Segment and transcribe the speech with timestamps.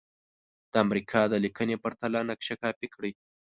[0.71, 3.11] د امریکا د لیکنې پرته نقشه کاپې کړئ.